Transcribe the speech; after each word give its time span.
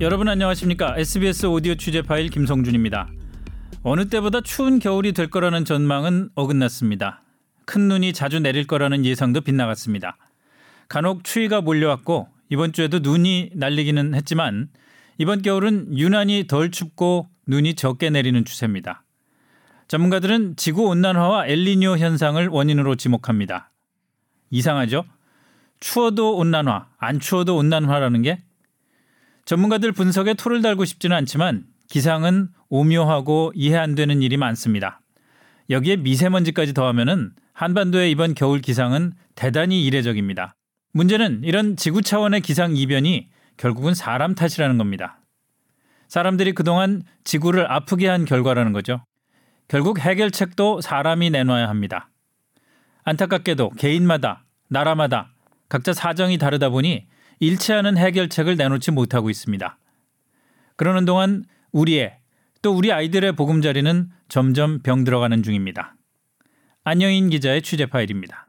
여러분 0.00 0.28
안녕하십니까? 0.28 0.98
SBS 0.98 1.46
오디오 1.46 1.76
취재 1.76 2.02
파일 2.02 2.28
김성준입니다. 2.28 3.08
어느 3.82 4.06
때보다 4.08 4.42
추운 4.42 4.78
겨울이 4.78 5.12
될 5.12 5.30
거라는 5.30 5.64
전망은 5.64 6.28
어긋났습니다. 6.34 7.22
큰 7.64 7.88
눈이 7.88 8.12
자주 8.12 8.38
내릴 8.38 8.66
거라는 8.66 9.06
예상도 9.06 9.40
빗나갔습니다. 9.40 10.18
간혹 10.88 11.24
추위가 11.24 11.62
몰려왔고 11.62 12.28
이번 12.50 12.72
주에도 12.74 12.98
눈이 12.98 13.52
날리기는 13.54 14.14
했지만 14.14 14.68
이번 15.16 15.40
겨울은 15.40 15.96
유난히 15.96 16.46
덜 16.46 16.70
춥고 16.70 17.28
눈이 17.46 17.74
적게 17.74 18.10
내리는 18.10 18.44
추세입니다. 18.44 19.03
전문가들은 19.88 20.56
지구 20.56 20.84
온난화와 20.84 21.46
엘리뇨 21.46 21.98
현상을 21.98 22.46
원인으로 22.48 22.94
지목합니다. 22.94 23.70
이상하죠? 24.50 25.04
추워도 25.80 26.36
온난화, 26.36 26.88
안 26.98 27.20
추워도 27.20 27.56
온난화라는 27.56 28.22
게 28.22 28.42
전문가들 29.44 29.92
분석에 29.92 30.34
토를 30.34 30.62
달고 30.62 30.84
싶지는 30.84 31.16
않지만 31.18 31.64
기상은 31.88 32.48
오묘하고 32.70 33.52
이해 33.54 33.76
안 33.76 33.94
되는 33.94 34.22
일이 34.22 34.36
많습니다. 34.36 35.00
여기에 35.70 35.96
미세먼지까지 35.96 36.72
더하면은 36.72 37.32
한반도의 37.52 38.10
이번 38.10 38.34
겨울 38.34 38.60
기상은 38.60 39.12
대단히 39.34 39.84
이례적입니다. 39.84 40.54
문제는 40.92 41.42
이런 41.44 41.76
지구 41.76 42.02
차원의 42.02 42.40
기상 42.40 42.76
이변이 42.76 43.28
결국은 43.56 43.94
사람 43.94 44.34
탓이라는 44.34 44.78
겁니다. 44.78 45.20
사람들이 46.08 46.52
그동안 46.52 47.02
지구를 47.24 47.70
아프게 47.70 48.08
한 48.08 48.24
결과라는 48.24 48.72
거죠. 48.72 49.04
결국 49.68 49.98
해결책도 49.98 50.80
사람이 50.80 51.30
내놔야 51.30 51.68
합니다. 51.68 52.10
안타깝게도 53.04 53.70
개인마다, 53.70 54.44
나라마다 54.68 55.32
각자 55.68 55.92
사정이 55.92 56.38
다르다 56.38 56.68
보니 56.68 57.06
일치하는 57.40 57.96
해결책을 57.96 58.56
내놓지 58.56 58.90
못하고 58.90 59.30
있습니다. 59.30 59.78
그러는 60.76 61.04
동안 61.04 61.44
우리의 61.72 62.18
또 62.62 62.72
우리 62.72 62.92
아이들의 62.92 63.32
보금자리는 63.32 64.10
점점 64.28 64.80
병들어가는 64.80 65.42
중입니다. 65.42 65.94
안영인 66.84 67.30
기자의 67.30 67.62
취재 67.62 67.86
파일입니다. 67.86 68.48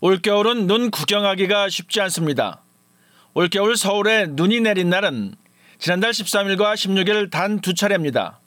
올겨울은 0.00 0.66
눈 0.66 0.90
구경하기가 0.90 1.68
쉽지 1.68 2.00
않습니다. 2.02 2.62
올겨울 3.34 3.76
서울에 3.76 4.26
눈이 4.26 4.60
내린 4.60 4.88
날은 4.90 5.34
지난달 5.78 6.10
13일과 6.10 6.74
16일 6.74 7.30
단 7.30 7.60
두 7.60 7.74
차례입니다. 7.74 8.39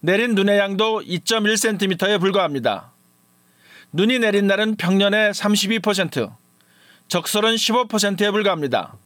내린 0.00 0.34
눈의 0.34 0.58
양도 0.58 1.00
2.1cm에 1.00 2.20
불과합니다. 2.20 2.92
눈이 3.92 4.20
내린 4.20 4.46
날은 4.46 4.76
평년의 4.76 5.32
32%, 5.32 6.32
적설은 7.08 7.54
15%에 7.56 8.30
불과합니다. 8.30 8.96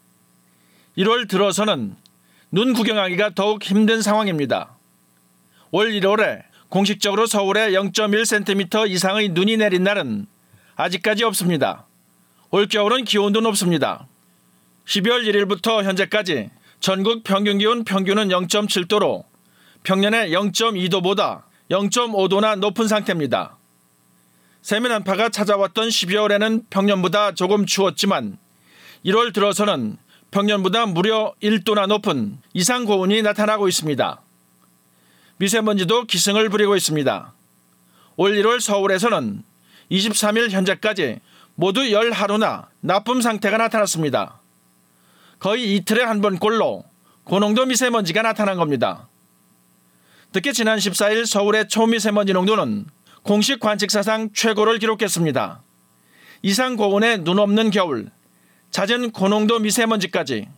1월 0.98 1.28
들어서는 1.28 1.96
눈 2.50 2.74
구경하기가 2.74 3.30
더욱 3.34 3.62
힘든 3.62 4.02
상황입니다. 4.02 4.76
올 5.70 5.92
1월에 5.92 6.42
공식적으로 6.68 7.26
서울에 7.26 7.70
0.1cm 7.70 8.90
이상의 8.90 9.30
눈이 9.30 9.56
내린 9.56 9.84
날은 9.84 10.26
아직까지 10.76 11.24
없습니다. 11.24 11.86
올겨울은 12.50 13.04
기온도 13.04 13.40
높습니다. 13.40 14.06
12월 14.84 15.24
1일부터 15.24 15.82
현재까지 15.84 16.50
전국 16.80 17.24
평균 17.24 17.56
기온 17.56 17.84
평균은 17.84 18.28
0.7도로 18.28 19.31
평년의 19.84 20.30
0.2도보다 20.30 21.42
0.5도나 21.70 22.58
높은 22.58 22.86
상태입니다. 22.86 23.56
세면 24.62 24.92
한파가 24.92 25.28
찾아왔던 25.28 25.88
12월에는 25.88 26.64
평년보다 26.70 27.32
조금 27.34 27.66
추웠지만 27.66 28.38
1월 29.04 29.34
들어서는 29.34 29.96
평년보다 30.30 30.86
무려 30.86 31.34
1도나 31.42 31.88
높은 31.88 32.38
이상 32.54 32.84
고온이 32.84 33.22
나타나고 33.22 33.68
있습니다. 33.68 34.20
미세먼지도 35.38 36.04
기승을 36.04 36.48
부리고 36.48 36.76
있습니다. 36.76 37.32
올 38.16 38.32
1월 38.32 38.60
서울에서는 38.60 39.42
23일 39.90 40.50
현재까지 40.50 41.18
모두 41.56 41.90
열 41.90 42.12
하루나 42.12 42.68
나쁨 42.80 43.20
상태가 43.20 43.56
나타났습니다. 43.56 44.40
거의 45.40 45.74
이틀에 45.74 46.04
한 46.04 46.20
번꼴로 46.20 46.84
고농도 47.24 47.66
미세먼지가 47.66 48.22
나타난 48.22 48.56
겁니다. 48.56 49.08
특히 50.32 50.54
지난 50.54 50.78
14일 50.78 51.26
서울의 51.26 51.68
초미세먼지 51.68 52.32
농도는 52.32 52.86
공식 53.22 53.60
관측사상 53.60 54.30
최고를 54.32 54.78
기록했습니다. 54.78 55.62
이상 56.40 56.76
고온에 56.76 57.18
눈 57.18 57.38
없는 57.38 57.70
겨울, 57.70 58.10
잦은 58.70 59.12
고농도 59.12 59.58
미세먼지까지 59.58 60.48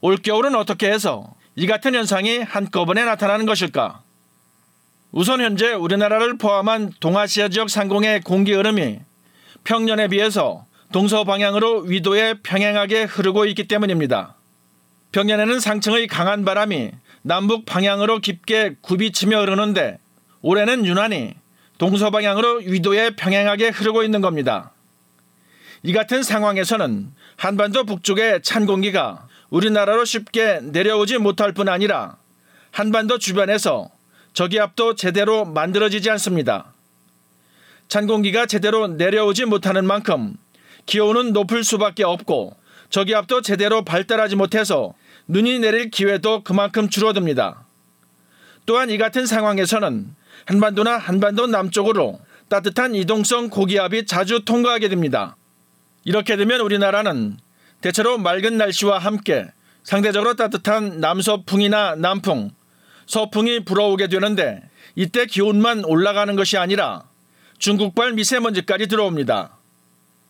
올겨울은 0.00 0.56
어떻게 0.56 0.90
해서 0.90 1.32
이 1.54 1.68
같은 1.68 1.94
현상이 1.94 2.40
한꺼번에 2.40 3.04
나타나는 3.04 3.46
것일까? 3.46 4.02
우선 5.12 5.40
현재 5.40 5.72
우리나라를 5.72 6.36
포함한 6.36 6.92
동아시아 6.98 7.48
지역 7.48 7.70
상공의 7.70 8.22
공기 8.22 8.52
흐름이 8.52 9.00
평년에 9.62 10.08
비해서 10.08 10.66
동서 10.92 11.22
방향으로 11.22 11.82
위도에 11.82 12.34
평행하게 12.42 13.04
흐르고 13.04 13.44
있기 13.46 13.68
때문입니다. 13.68 14.34
평년에는 15.12 15.60
상층의 15.60 16.08
강한 16.08 16.44
바람이 16.44 16.90
남북 17.22 17.66
방향으로 17.66 18.20
깊게 18.20 18.76
굽이치며 18.80 19.40
흐르는데 19.40 19.98
올해는 20.42 20.86
유난히 20.86 21.34
동서 21.78 22.10
방향으로 22.10 22.56
위도에 22.64 23.10
평행하게 23.10 23.68
흐르고 23.68 24.02
있는 24.02 24.20
겁니다. 24.20 24.72
이 25.82 25.92
같은 25.92 26.22
상황에서는 26.22 27.12
한반도 27.36 27.84
북쪽의 27.84 28.42
찬 28.42 28.66
공기가 28.66 29.26
우리나라로 29.50 30.04
쉽게 30.04 30.60
내려오지 30.62 31.18
못할 31.18 31.52
뿐 31.52 31.68
아니라 31.68 32.16
한반도 32.70 33.18
주변에서 33.18 33.90
저기압도 34.32 34.94
제대로 34.94 35.44
만들어지지 35.44 36.10
않습니다. 36.10 36.72
찬 37.88 38.06
공기가 38.06 38.46
제대로 38.46 38.86
내려오지 38.86 39.46
못하는 39.46 39.84
만큼 39.84 40.34
기온은 40.86 41.32
높을 41.32 41.64
수밖에 41.64 42.04
없고 42.04 42.56
저기압도 42.90 43.42
제대로 43.42 43.84
발달하지 43.84 44.36
못해서 44.36 44.94
눈이 45.30 45.60
내릴 45.60 45.90
기회도 45.90 46.42
그만큼 46.42 46.88
줄어듭니다. 46.88 47.64
또한 48.66 48.90
이 48.90 48.98
같은 48.98 49.26
상황에서는 49.26 50.12
한반도나 50.46 50.98
한반도 50.98 51.46
남쪽으로 51.46 52.18
따뜻한 52.48 52.96
이동성 52.96 53.48
고기압이 53.48 54.06
자주 54.06 54.44
통과하게 54.44 54.88
됩니다. 54.88 55.36
이렇게 56.04 56.36
되면 56.36 56.60
우리나라는 56.60 57.36
대체로 57.80 58.18
맑은 58.18 58.56
날씨와 58.56 58.98
함께 58.98 59.46
상대적으로 59.84 60.34
따뜻한 60.34 60.98
남서풍이나 60.98 61.94
남풍, 61.94 62.50
서풍이 63.06 63.64
불어오게 63.64 64.08
되는데 64.08 64.60
이때 64.96 65.26
기온만 65.26 65.84
올라가는 65.84 66.34
것이 66.34 66.58
아니라 66.58 67.04
중국발 67.58 68.14
미세먼지까지 68.14 68.88
들어옵니다. 68.88 69.56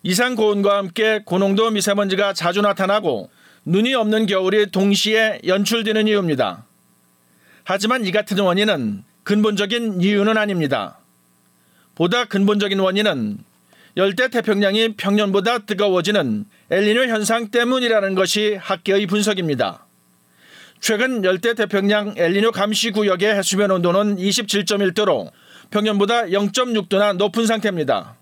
이상 0.02 0.34
고온과 0.34 0.76
함께 0.76 1.22
고농도 1.24 1.70
미세먼지가 1.70 2.34
자주 2.34 2.60
나타나고 2.60 3.30
눈이 3.64 3.94
없는 3.94 4.26
겨울이 4.26 4.70
동시에 4.70 5.40
연출되는 5.46 6.08
이유입니다. 6.08 6.64
하지만 7.64 8.04
이 8.04 8.12
같은 8.12 8.38
원인은 8.38 9.04
근본적인 9.22 10.00
이유는 10.00 10.36
아닙니다. 10.36 10.98
보다 11.94 12.24
근본적인 12.24 12.78
원인은 12.78 13.38
열대 13.96 14.28
태평양이 14.28 14.94
평년보다 14.96 15.60
뜨거워지는 15.60 16.46
엘리뇨 16.70 17.06
현상 17.06 17.50
때문이라는 17.50 18.14
것이 18.14 18.56
학계의 18.60 19.06
분석입니다. 19.06 19.86
최근 20.80 21.22
열대 21.24 21.54
태평양 21.54 22.14
엘리뇨 22.16 22.52
감시 22.52 22.90
구역의 22.90 23.34
해수면 23.34 23.70
온도는 23.70 24.16
27.1도로 24.16 25.30
평년보다 25.70 26.26
0.6도나 26.26 27.16
높은 27.16 27.46
상태입니다. 27.46 28.16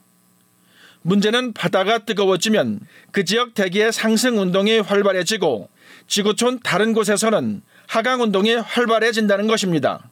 문제는 1.08 1.54
바다가 1.54 1.98
뜨거워지면 1.98 2.80
그 3.12 3.24
지역 3.24 3.54
대기의 3.54 3.92
상승 3.92 4.38
운동이 4.38 4.80
활발해지고 4.80 5.70
지구촌 6.06 6.60
다른 6.62 6.92
곳에서는 6.92 7.62
하강 7.86 8.20
운동이 8.20 8.54
활발해진다는 8.56 9.46
것입니다. 9.46 10.10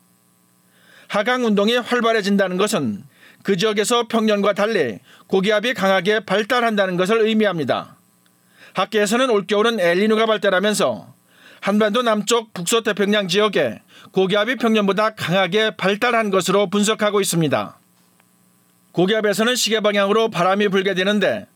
하강 1.09 1.45
운동이 1.45 1.77
활발해진다는 1.77 2.57
것은 2.57 3.05
그 3.43 3.59
지역에서 3.59 4.09
평년과 4.09 4.55
달리 4.55 4.99
고기압이 5.27 5.75
강하게 5.75 6.21
발달한다는 6.21 6.97
것을 6.97 7.21
의미합니다. 7.21 7.97
학계에서는 8.73 9.29
올겨울은 9.29 9.79
엘리누가 9.79 10.25
발달하면서 10.25 11.15
한반도 11.61 12.01
남쪽 12.01 12.55
북서태평양 12.55 13.29
지역에 13.29 13.83
고기압이 14.13 14.57
평년보다 14.57 15.15
강하게 15.15 15.77
발달한 15.77 16.31
것으로 16.31 16.71
분석하고 16.71 17.21
있습니다. 17.21 17.79
고기압에서는 18.97 19.57
시계 19.57 19.81
방향으로 19.81 20.31
바람이 20.31 20.69
불게 20.69 20.95
되는데 20.95 21.47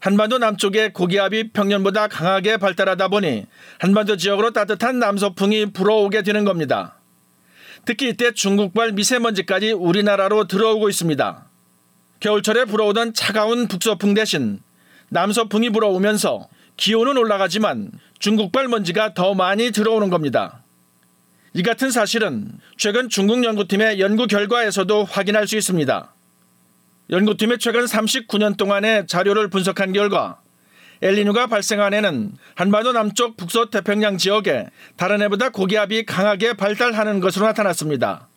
한반도 0.00 0.38
남쪽에 0.38 0.88
고기압이 0.92 1.50
평년보다 1.52 2.08
강하게 2.08 2.56
발달하다 2.56 3.08
보니 3.08 3.44
한반도 3.78 4.16
지역으로 4.16 4.52
따뜻한 4.52 4.98
남서풍이 4.98 5.66
불어오게 5.72 6.22
되는 6.22 6.46
겁니다. 6.46 6.94
특히 7.84 8.08
이때 8.08 8.32
중국발 8.32 8.92
미세먼지까지 8.92 9.72
우리나라로 9.72 10.48
들어오고 10.48 10.88
있습니다. 10.88 11.44
겨울철에 12.20 12.64
불어오던 12.64 13.12
차가운 13.12 13.68
북서풍 13.68 14.14
대신 14.14 14.60
남서풍이 15.10 15.68
불어오면서 15.68 16.48
기온은 16.78 17.18
올라가지만 17.18 17.90
중국발 18.18 18.66
먼지가 18.68 19.12
더 19.12 19.34
많이 19.34 19.72
들어오는 19.72 20.08
겁니다. 20.08 20.62
이 21.52 21.62
같은 21.62 21.90
사실은 21.90 22.50
최근 22.78 23.10
중국 23.10 23.44
연구팀의 23.44 24.00
연구 24.00 24.26
결과에서도 24.26 25.04
확인할 25.04 25.46
수 25.46 25.58
있습니다. 25.58 26.14
연구팀의 27.10 27.58
최근 27.58 27.86
39년 27.86 28.58
동안의 28.58 29.06
자료를 29.06 29.48
분석한 29.48 29.92
결과 29.94 30.40
엘리누가 31.00 31.46
발생한 31.46 31.94
해는 31.94 32.32
한반도 32.54 32.92
남쪽 32.92 33.36
북서 33.36 33.70
태평양 33.70 34.18
지역에 34.18 34.66
다른 34.96 35.22
해보다 35.22 35.48
고기압이 35.48 36.04
강하게 36.04 36.52
발달하는 36.52 37.20
것으로 37.20 37.46
나타났습니다. 37.46 38.28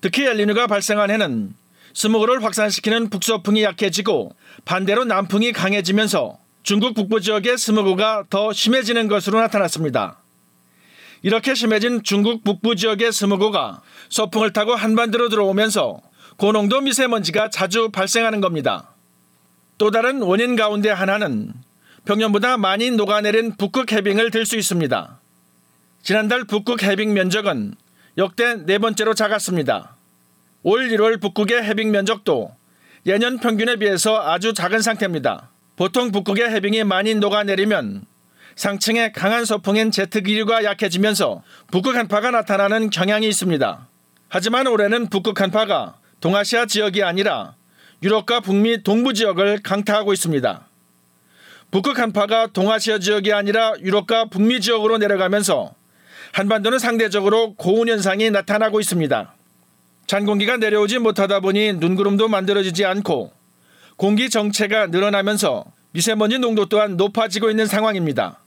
특히 0.00 0.26
엘니뇨가 0.26 0.68
발생한 0.68 1.10
해는 1.10 1.54
스모그를 1.94 2.44
확산시키는 2.44 3.10
북서풍이 3.10 3.64
약해지고 3.64 4.32
반대로 4.64 5.04
남풍이 5.04 5.52
강해지면서 5.52 6.38
중국 6.62 6.94
북부 6.94 7.20
지역의 7.20 7.58
스모그가 7.58 8.24
더 8.30 8.52
심해지는 8.52 9.08
것으로 9.08 9.40
나타났습니다. 9.40 10.18
이렇게 11.22 11.54
심해진 11.54 12.04
중국 12.04 12.44
북부 12.44 12.76
지역의 12.76 13.12
스모그가 13.12 13.80
서풍을 14.10 14.52
타고 14.52 14.76
한반도로 14.76 15.30
들어오면서 15.30 16.00
고농도 16.38 16.82
미세먼지가 16.82 17.50
자주 17.50 17.90
발생하는 17.90 18.40
겁니다. 18.40 18.94
또 19.76 19.90
다른 19.90 20.22
원인 20.22 20.54
가운데 20.54 20.88
하나는 20.88 21.52
평년보다 22.04 22.56
많이 22.56 22.92
녹아내린 22.92 23.56
북극 23.56 23.90
해빙을 23.90 24.30
들 24.30 24.46
수 24.46 24.56
있습니다. 24.56 25.18
지난달 26.02 26.44
북극 26.44 26.84
해빙 26.84 27.12
면적은 27.12 27.74
역대 28.18 28.54
네 28.54 28.78
번째로 28.78 29.14
작았습니다. 29.14 29.96
올 30.62 30.88
1월 30.88 31.20
북극의 31.20 31.64
해빙 31.64 31.90
면적도 31.90 32.54
예년 33.04 33.38
평균에 33.38 33.74
비해서 33.76 34.20
아주 34.20 34.54
작은 34.54 34.80
상태입니다. 34.80 35.50
보통 35.74 36.12
북극의 36.12 36.50
해빙이 36.50 36.84
많이 36.84 37.16
녹아내리면 37.16 38.04
상층의 38.54 39.12
강한 39.12 39.44
서풍인 39.44 39.90
제트 39.90 40.22
기류가 40.22 40.62
약해지면서 40.62 41.42
북극 41.72 41.96
한파가 41.96 42.30
나타나는 42.30 42.90
경향이 42.90 43.28
있습니다. 43.28 43.88
하지만 44.28 44.68
올해는 44.68 45.08
북극 45.08 45.40
한파가 45.40 45.97
동아시아 46.20 46.66
지역이 46.66 47.02
아니라 47.02 47.54
유럽과 48.02 48.40
북미 48.40 48.82
동부 48.82 49.14
지역을 49.14 49.60
강타하고 49.62 50.12
있습니다. 50.12 50.66
북극 51.70 51.98
한파가 51.98 52.48
동아시아 52.48 52.98
지역이 52.98 53.32
아니라 53.32 53.74
유럽과 53.80 54.24
북미 54.26 54.60
지역으로 54.60 54.98
내려가면서 54.98 55.74
한반도는 56.32 56.78
상대적으로 56.78 57.54
고온 57.54 57.88
현상이 57.88 58.30
나타나고 58.30 58.80
있습니다. 58.80 59.34
찬 60.06 60.26
공기가 60.26 60.56
내려오지 60.56 60.98
못하다 60.98 61.40
보니 61.40 61.74
눈구름도 61.74 62.28
만들어지지 62.28 62.84
않고 62.84 63.32
공기 63.96 64.30
정체가 64.30 64.86
늘어나면서 64.88 65.66
미세먼지 65.92 66.38
농도 66.38 66.66
또한 66.66 66.96
높아지고 66.96 67.50
있는 67.50 67.66
상황입니다. 67.66 68.40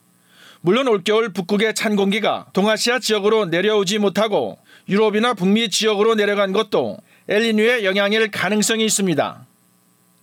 물론 0.61 0.87
올겨울 0.87 1.33
북극의 1.33 1.73
찬 1.75 1.95
공기가 1.95 2.47
동아시아 2.53 2.99
지역으로 2.99 3.45
내려오지 3.45 3.97
못하고 3.99 4.57
유럽이나 4.89 5.33
북미 5.33 5.69
지역으로 5.69 6.15
내려간 6.15 6.51
것도 6.51 6.97
엘리뉴의 7.29 7.85
영향일 7.85 8.31
가능성이 8.31 8.85
있습니다. 8.85 9.45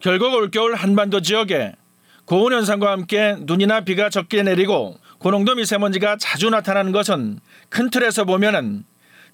결국 0.00 0.34
올겨울 0.34 0.74
한반도 0.74 1.20
지역에 1.20 1.72
고온 2.24 2.52
현상과 2.52 2.90
함께 2.90 3.36
눈이나 3.38 3.82
비가 3.82 4.10
적게 4.10 4.42
내리고 4.42 4.98
고농도 5.18 5.54
미세먼지가 5.54 6.16
자주 6.18 6.50
나타나는 6.50 6.92
것은 6.92 7.40
큰 7.68 7.90
틀에서 7.90 8.24
보면은 8.24 8.84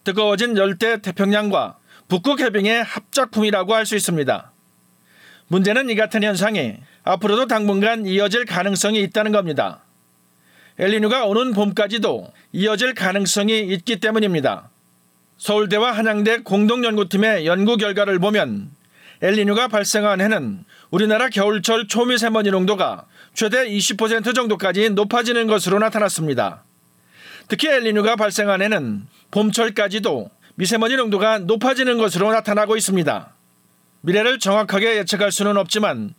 뜨거워진 0.05 0.57
열대 0.57 1.03
태평양과 1.03 1.79
북극 2.09 2.41
해빙의 2.41 2.85
합작품이라고 2.85 3.75
할 3.75 3.87
수 3.87 3.97
있습니다. 3.97 4.53
문제는 5.49 5.91
이 5.91 5.95
같은 5.95 6.23
현상이 6.23 6.77
앞으로도 7.03 7.47
당분간 7.47 8.07
이어질 8.07 8.45
가능성이 8.45 9.03
있다는 9.03 9.33
겁니다. 9.33 9.81
엘리뉴가 10.79 11.27
오는 11.27 11.53
봄까지도 11.53 12.33
이어질 12.53 12.95
가능성이 12.95 13.61
있기 13.61 14.01
때문입니다. 14.01 14.71
서울대와 15.45 15.93
한양대 15.93 16.39
공동연구팀의 16.39 17.45
연구 17.45 17.77
결과를 17.77 18.19
보면 18.19 18.71
엘리뉴가 19.21 19.69
발생한 19.69 20.23
해는 20.23 20.65
우리나라 20.91 21.29
겨울철 21.29 21.87
초미세먼지 21.87 22.51
농도가 22.51 23.05
최대 23.35 23.69
20% 23.69 24.35
정도까지 24.35 24.89
높아지는 24.89 25.47
것으로 25.47 25.79
나타났습니다. 25.81 26.65
특히 27.49 27.69
엘리뉴가 27.69 28.17
발생한 28.17 28.63
해는 28.63 29.07
봄철까지도 29.33 30.31
미세먼지 30.55 30.97
농도가 30.97 31.39
높아지는 31.39 31.99
것으로 31.99 32.33
나타나고 32.33 32.79
있습니다. 32.79 33.29
미래를 34.01 34.39
정확하게 34.39 34.97
예측할 34.97 35.31
수는 35.31 35.59
없지만 35.59 36.15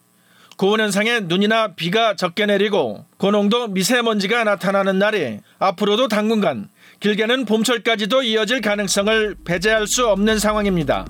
고온 0.57 0.79
현상에 0.79 1.21
눈이나 1.21 1.73
비가 1.73 2.15
적게 2.15 2.45
내리고 2.45 3.03
고농도 3.17 3.69
미세먼지가 3.69 4.43
나타나는 4.43 4.99
날이 4.99 5.39
앞으로도 5.57 6.09
당분간 6.09 6.69
길게는 6.99 7.45
봄철까지도 7.45 8.23
이어질 8.23 8.61
가능성을 8.61 9.35
배제할 9.45 9.87
수 9.87 10.07
없는 10.07 10.39
상황입니다. 10.39 11.05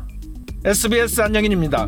SBS 0.66 1.22
안영인입니다. 1.22 1.88